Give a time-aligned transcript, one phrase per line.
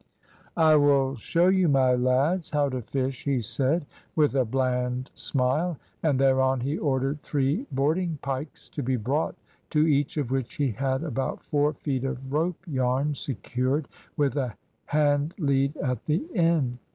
[0.57, 3.85] "`I will show you, my lads, how to fish,' he said,
[4.15, 9.35] with a bland smile, and thereon he ordered three boarding pikes to be brought,
[9.69, 13.87] to each of which he had about four feet of rope yarn secured,
[14.17, 16.79] with a hand lead at the end.